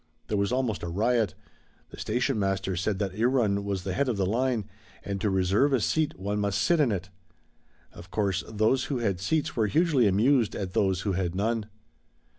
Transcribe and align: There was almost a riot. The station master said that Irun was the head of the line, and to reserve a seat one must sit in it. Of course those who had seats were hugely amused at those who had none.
There 0.29 0.37
was 0.39 0.51
almost 0.51 0.81
a 0.81 0.87
riot. 0.87 1.35
The 1.91 1.99
station 1.99 2.39
master 2.39 2.75
said 2.75 2.97
that 2.97 3.13
Irun 3.13 3.63
was 3.63 3.83
the 3.83 3.93
head 3.93 4.09
of 4.09 4.17
the 4.17 4.25
line, 4.25 4.65
and 5.03 5.21
to 5.21 5.29
reserve 5.29 5.73
a 5.73 5.79
seat 5.79 6.17
one 6.17 6.39
must 6.39 6.59
sit 6.59 6.79
in 6.79 6.91
it. 6.91 7.11
Of 7.93 8.09
course 8.09 8.43
those 8.47 8.85
who 8.85 8.97
had 8.97 9.19
seats 9.19 9.55
were 9.55 9.67
hugely 9.67 10.07
amused 10.07 10.55
at 10.55 10.73
those 10.73 11.01
who 11.01 11.11
had 11.11 11.35
none. 11.35 11.67